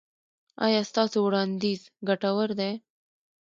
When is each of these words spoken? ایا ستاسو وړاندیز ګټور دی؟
ایا 0.65 0.81
ستاسو 0.91 1.17
وړاندیز 1.25 1.81
ګټور 2.07 2.49
دی؟ 2.59 2.71